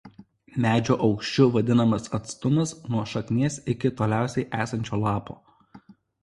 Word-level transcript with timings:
Medžio 0.63 0.95
aukščiu 1.07 1.45
vadinamas 1.55 2.09
atstumas 2.19 2.73
nuo 2.95 3.03
šaknies 3.13 3.59
iki 3.75 3.93
toliausiai 4.01 4.47
esančio 4.65 5.01
lapo. 5.05 5.39